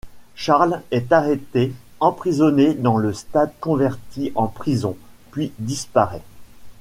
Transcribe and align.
Charles 0.33 0.81
est 0.89 1.11
arrêté, 1.11 1.71
emprisonné 1.99 2.73
dans 2.73 2.97
le 2.97 3.13
stade 3.13 3.53
converti 3.59 4.31
en 4.33 4.47
prison, 4.47 4.95
puis 5.29 5.51
disparaît. 5.59 6.23